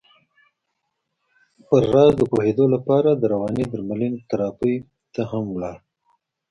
پر 1.67 1.83
راز 1.93 2.11
د 2.17 2.21
پوهېدو 2.31 2.65
لپاره 2.75 3.09
د 3.15 3.23
روانې 3.33 3.65
درملنې 3.71 4.19
تراپۍ 4.29 4.75
ته 5.13 5.21
هم 5.31 5.43
ولاړ. 5.53 5.77